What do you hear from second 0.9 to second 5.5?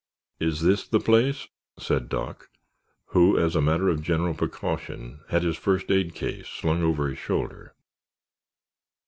place?" said Doc who, as a matter of general precaution, had